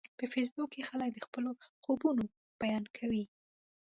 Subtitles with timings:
[0.17, 1.51] په فېسبوک کې خلک د خپلو
[1.83, 2.23] خوبونو
[2.61, 3.23] بیان کوي